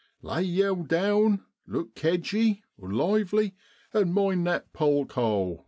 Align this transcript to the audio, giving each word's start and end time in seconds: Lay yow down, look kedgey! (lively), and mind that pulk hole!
Lay 0.23 0.41
yow 0.41 0.73
down, 0.81 1.43
look 1.67 1.93
kedgey! 1.93 2.63
(lively), 2.79 3.53
and 3.93 4.11
mind 4.11 4.47
that 4.47 4.73
pulk 4.73 5.11
hole! 5.11 5.59